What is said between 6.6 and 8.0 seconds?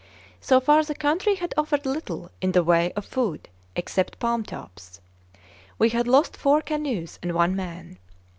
canoes and one man.